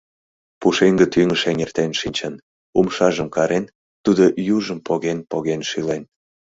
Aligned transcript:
—Пушеҥге 0.59 1.05
тӱҥыш 1.13 1.41
эҥертен 1.51 1.91
шинчын, 1.99 2.33
умшажым 2.77 3.29
карен, 3.35 3.65
тудо 4.05 4.23
южым 4.55 4.79
поген-поген 4.87 5.61
шӱлен. 5.69 6.03